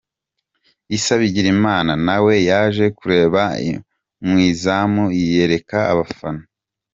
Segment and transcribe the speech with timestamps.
[0.97, 3.41] Issa Bigirimana nawe yaje kureba
[4.27, 6.43] mu izamu yiyereka abafana.